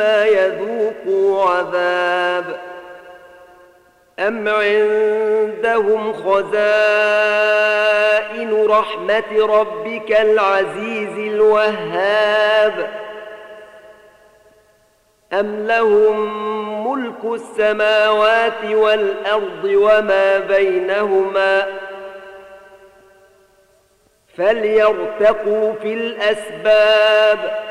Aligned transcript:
يذوقوا 0.00 1.50
عذاب. 1.50 2.60
أم 4.18 4.48
عندهم 4.48 6.12
خزائن 6.12 6.60
رحمة 8.66 9.46
ربك 9.46 10.12
العزيز 10.20 11.18
الوهاب؟ 11.34 12.90
أم 15.32 15.66
لهم 15.66 16.90
ملك 16.92 17.24
السماوات 17.24 18.64
والأرض 18.64 19.64
وما 19.64 20.38
بينهما؟ 20.38 21.66
فليرتقوا 24.36 25.72
في 25.72 25.94
الأسباب. 25.94 27.69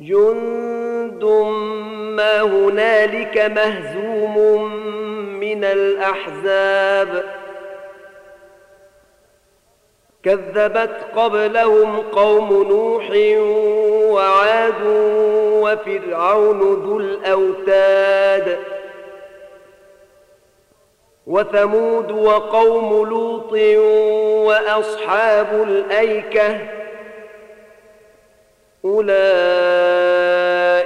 جند 0.00 1.24
ما 2.16 2.42
هنالك 2.42 3.38
مهزوم 3.38 4.64
من 5.40 5.64
الأحزاب 5.64 7.24
كذبت 10.22 10.96
قبلهم 11.16 11.96
قوم 12.00 12.66
نوح 12.68 13.10
وعاد 14.12 14.82
وفرعون 15.62 16.60
ذو 16.60 16.98
الأوتاد 16.98 18.58
وثمود 21.26 22.10
وقوم 22.10 23.08
لوط 23.08 23.52
وأصحاب 24.46 25.62
الأيكة 25.62 26.58
أولئك 28.84 29.89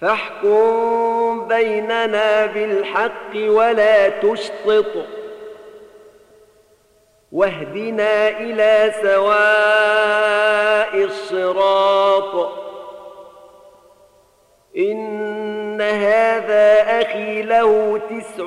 فاحكم 0.00 1.48
بيننا 1.48 2.46
بالحق 2.46 3.36
ولا 3.36 4.08
تشطط. 4.08 5.06
واهدنا 7.32 8.28
إلى 8.28 8.92
سواء 9.02 11.04
الصراط. 11.04 12.52
إن 14.78 15.80
هذا 15.80 16.82
أخي 17.02 17.42
له 17.42 18.00
تسع 18.10 18.44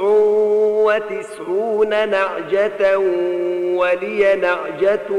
وتسعون 0.86 2.09
نعجة 2.09 2.98
ولي 3.77 4.36
نعجة 4.36 5.12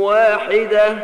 واحدة. 0.00 0.96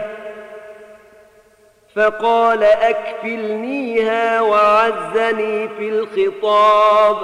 فقال 1.97 2.65
أكفلنيها 2.65 4.41
وعزني 4.41 5.69
في 5.69 5.89
الخطاب. 5.89 7.17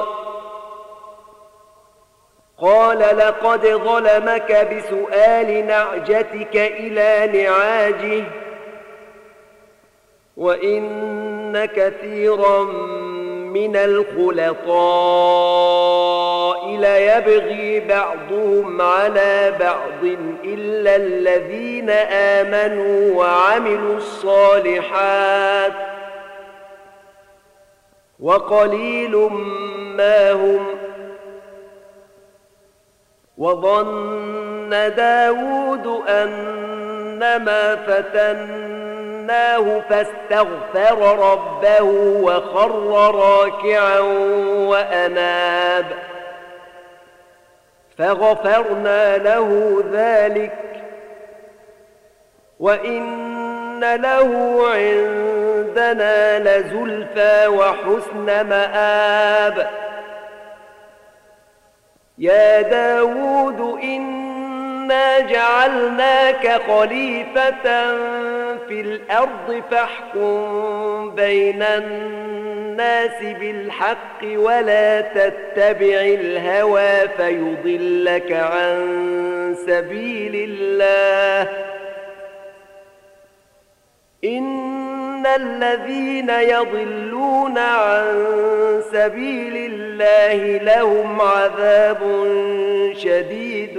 قال 2.63 2.99
لقد 2.99 3.67
ظلمك 3.67 4.69
بسؤال 4.73 5.67
نعجتك 5.67 6.57
إلى 6.57 7.43
نعاجه 7.43 8.25
وإن 10.37 11.65
كثيرا 11.65 12.63
من 13.53 13.77
الخلطاء. 13.77 14.67
ليبغي 16.77 17.81
بعضهم 17.81 18.83
على 18.83 19.55
بعض 19.61 20.05
إلا 20.45 20.97
الذين 20.97 21.91
آمنوا 22.11 23.17
وعملوا 23.17 23.97
الصالحات 23.97 25.73
وقليل 28.21 29.17
ما 29.97 30.33
هم 30.33 30.67
وظن 33.39 34.71
داود 34.97 35.87
أنما 36.09 37.77
فتناه 37.77 39.81
فاستغفر 39.81 41.19
ربه 41.19 41.83
وخر 42.23 43.11
راكعا 43.15 44.01
وأناب 44.69 45.87
فغفرنا 47.99 49.19
له 49.19 49.83
ذلك. 49.93 50.59
وإن 52.61 53.95
له 53.95 54.63
عندنا 54.75 56.39
لزلفى 56.39 57.47
وحسن 57.47 58.49
مآب. 58.49 59.71
يا 62.19 62.63
داود 62.63 63.79
إنا 64.87 65.21
جعلناك 65.21 66.61
خليفة 66.69 67.63
في 68.69 68.81
الأرض 68.81 69.63
فاحكم 69.71 71.11
بين 71.11 71.63
الناس 71.63 73.23
بالحق 73.23 74.25
ولا 74.25 75.01
تتبع 75.01 76.01
الهوى 76.01 77.09
فيضلك 77.17 78.33
عن 78.33 79.55
سبيل 79.67 80.51
الله 80.51 81.51
إن 84.25 85.27
الذين 85.27 86.31
يضلون 86.31 87.59
عن 87.59 88.15
سبيل 88.93 89.57
الله 89.57 90.59
لهم 90.65 91.21
عذاب 91.21 91.99
شديد 92.97 93.79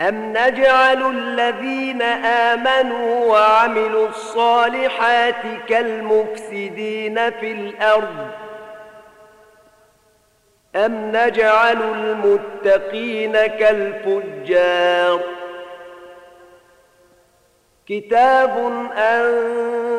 أم 0.00 0.32
نجعل 0.36 1.10
الذين 1.10 2.02
آمنوا 2.02 3.24
وعملوا 3.26 4.08
الصالحات 4.08 5.42
كالمفسدين 5.68 7.30
في 7.30 7.52
الأرض 7.52 8.26
أم 10.76 11.10
نجعل 11.16 11.82
المتقين 11.82 13.32
كالفجار 13.46 15.20
كتاب 17.86 18.72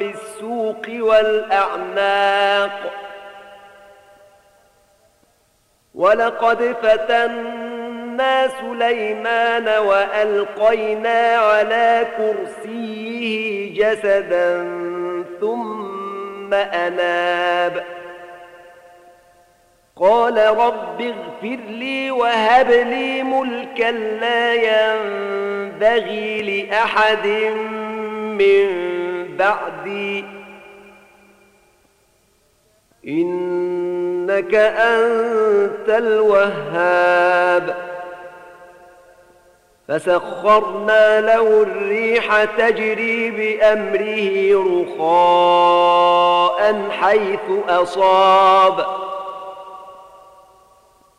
بالسوق 0.00 0.82
والأعناق. 0.88 2.92
ولقد 5.94 6.76
فتنا 6.82 8.48
سليمان 8.48 9.68
وألقينا 9.68 11.36
على 11.36 12.06
كرسيه 12.16 13.74
جسدا 13.74 14.62
ثم 15.40 16.54
أناب. 16.54 17.84
قال 19.96 20.38
رب 20.38 21.00
اغفر 21.00 21.60
لي 21.68 22.10
وهب 22.10 22.70
لي 22.70 23.22
ملكا 23.22 23.90
لا 23.92 24.54
ينبغي 24.54 26.42
لأحد 26.42 27.26
من 28.40 28.89
بعدي 29.40 30.24
إنك 33.08 34.54
أنت 34.54 35.88
الوهاب. 35.88 37.76
فسخرنا 39.88 41.20
له 41.20 41.62
الريح 41.62 42.44
تجري 42.44 43.30
بأمره 43.30 44.64
رخاء 44.98 46.60
حيث 46.90 47.50
أصاب. 47.68 48.86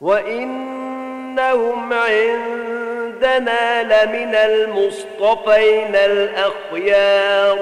وانهم 0.00 1.92
عندنا 1.92 3.82
لمن 3.82 4.34
المصطفين 4.34 5.96
الاخيار 5.96 7.58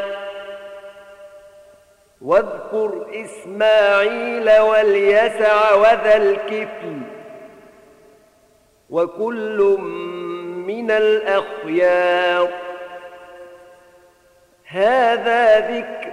واذكر 2.20 3.06
اسماعيل 3.24 4.58
واليسع 4.60 5.74
وذا 5.74 6.16
الكفل 6.16 7.00
وكل 8.90 9.78
من 10.66 10.90
الاخيار 10.90 12.48
هذا 14.66 15.60
ذكر 15.60 16.12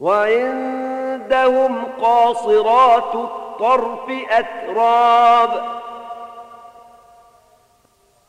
وعندهم 0.00 1.84
قاصرات 1.84 3.14
الطرف 3.14 4.10
أتراب. 4.30 5.62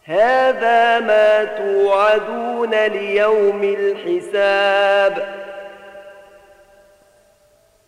هذا 0.05 0.99
ما 0.99 1.43
توعدون 1.43 2.75
ليوم 2.75 3.63
الحساب. 3.63 5.41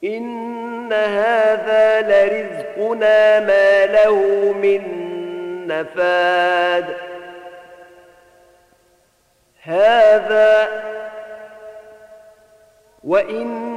إن 0.04 0.94
هذا 0.94 2.02
لرزقنا 2.02 3.40
ما 3.40 3.86
له 3.86 4.16
من 4.54 4.84
نفاد. 5.68 6.98
هذا 9.64 10.84
وإن 13.04 13.73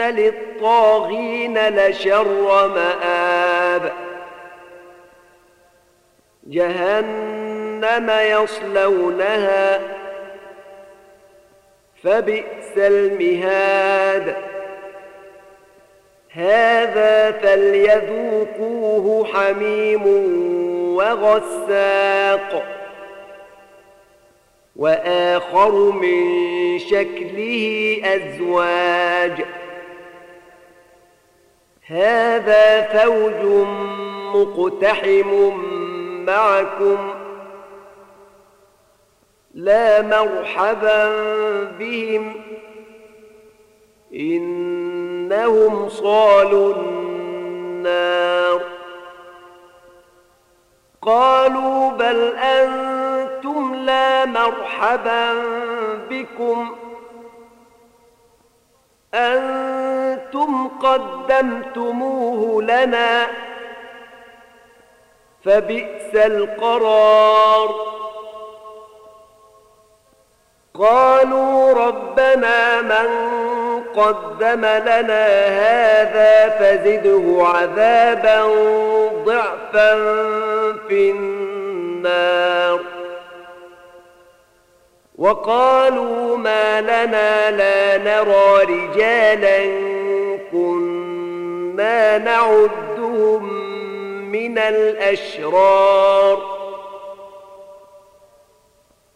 للطاغين 0.00 1.68
لشر 1.68 2.68
مآب 2.68 3.92
جهنم 6.46 8.10
يصلونها 8.10 9.80
فبئس 12.02 12.76
المهاد 12.76 14.36
هذا 16.30 17.30
فليذوقوه 17.30 19.24
حميم 19.32 20.06
وغساق 20.96 22.64
واخر 24.76 25.72
من 25.72 26.78
شكله 26.78 28.00
ازواج 28.04 29.44
هذا 31.88 32.82
فوج 32.82 33.66
مقتحم 34.34 35.52
معكم 36.26 37.14
لا 39.54 40.02
مرحبا 40.02 41.08
بهم 41.78 42.34
إنهم 44.14 45.88
صالوا 45.88 46.74
النار 46.74 48.60
قالوا 51.02 51.90
بل 51.90 52.36
أنتم 52.36 53.74
لا 53.74 54.24
مرحبا 54.24 55.34
بكم 56.10 56.74
أنتم 60.28 60.68
قدمتموه 60.68 62.62
لنا 62.62 63.26
فبئس 65.44 66.14
القرار. 66.14 67.74
قالوا 70.74 71.72
ربنا 71.86 72.80
من 72.80 73.08
قدم 73.96 74.60
لنا 74.60 75.26
هذا 75.46 76.48
فزده 76.48 77.46
عذابا 77.46 78.46
ضعفا 79.24 79.94
في 80.88 81.10
النار. 81.10 82.80
وقالوا 85.18 86.36
ما 86.36 86.80
لنا 86.80 87.50
لا 87.50 87.98
نرى 87.98 88.64
رجالا 88.64 89.97
كنا 90.52 92.18
نعدهم 92.18 93.44
من 94.32 94.58
الأشرار. 94.58 96.58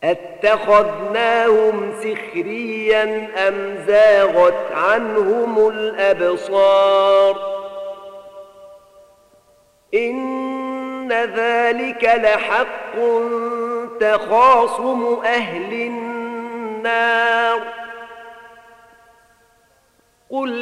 أتخذناهم 0.05 1.93
سخريا 2.01 3.29
أم 3.49 3.85
زاغت 3.87 4.73
عنهم 4.73 5.69
الأبصار؟ 5.69 7.37
إن 9.95 11.12
ذلك 11.12 12.05
لحق 12.05 12.97
تخاصم 14.01 15.21
أهل 15.25 15.73
النار. 15.73 17.61
قل 20.31 20.62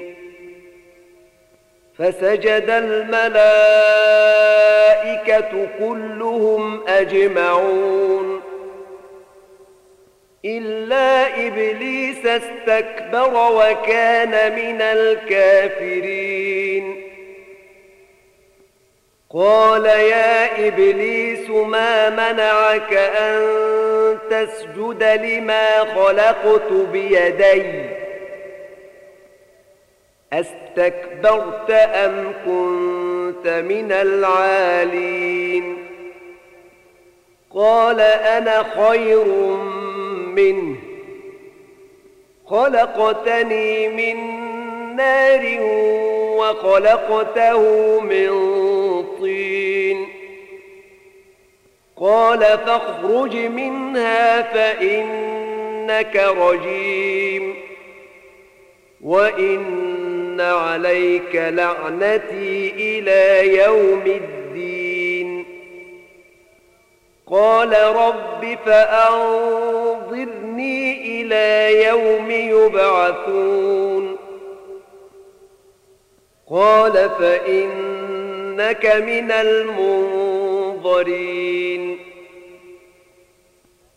فسجد 2.01 2.69
الملائكة 2.69 3.67
كلهم 5.79 6.87
أجمعون. 6.87 8.41
إلا 10.45 11.47
إبليس 11.47 12.25
استكبر 12.25 13.51
وكان 13.51 14.55
من 14.55 14.81
الكافرين. 14.81 16.31
قال 19.33 19.85
يا 19.85 20.67
إبليس 20.67 21.49
ما 21.49 22.09
منعك 22.09 22.93
أن 22.93 23.41
تسجد 24.29 25.03
لما 25.03 25.79
خلقت 25.79 26.71
بيدي؟ 26.71 28.00
أستكبرت 30.33 31.71
أم 31.71 32.33
كنت 32.45 33.47
من 33.47 33.91
العالين؟ 33.91 35.77
قال 37.55 38.01
أنا 38.01 38.63
خير 38.63 39.25
منه. 40.35 40.75
خلقتني 42.45 43.87
من 43.87 44.17
نار 44.95 45.57
وخلقته 46.37 47.99
من 47.99 48.29
طين. 49.21 50.07
قال 51.97 52.39
فاخرج 52.39 53.35
منها 53.35 54.41
فإنك 54.41 56.15
رجيم. 56.15 57.55
عليك 60.41 61.35
لعنتي 61.35 62.73
إلى 62.77 63.55
يوم 63.63 64.03
الدين. 64.05 65.45
قال 67.31 67.73
رب 67.95 68.57
فأنظرني 68.65 69.61
إلى 71.21 71.83
يوم 71.83 72.31
يبعثون. 72.31 74.17
قال 76.51 77.09
فإنك 77.19 78.85
من 78.85 79.31
المنظرين. 79.31 81.01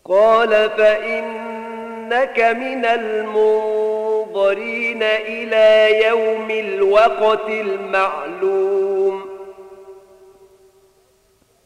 قال 0.05 0.49
فإنك 0.49 2.39
من 2.39 2.85
المنظرين. 2.85 3.94
إلى 5.03 5.99
يوم 6.07 6.51
الوقت 6.51 7.49
المعلوم. 7.49 9.25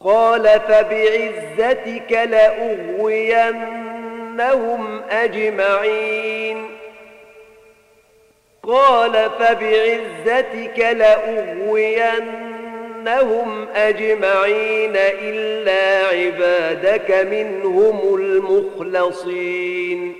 قال 0.00 0.42
فبعزتك 0.42 2.12
لأغوينهم 2.12 3.80
أجمعين. 5.10 6.66
قال 8.62 9.30
فبعزتك 9.38 10.78
لأغوينهم 10.78 12.40
أجمعين 13.74 14.96
إلا 14.96 16.08
عبادك 16.08 17.26
منهم 17.30 18.14
المخلصين. 18.14 20.19